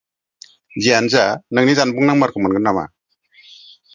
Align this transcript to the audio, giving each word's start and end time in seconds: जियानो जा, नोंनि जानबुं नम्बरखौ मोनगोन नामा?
जियानो 0.85 1.11
जा, 1.15 1.25
नोंनि 1.57 1.77
जानबुं 1.81 2.09
नम्बरखौ 2.11 2.43
मोनगोन 2.45 2.67
नामा? 2.69 2.89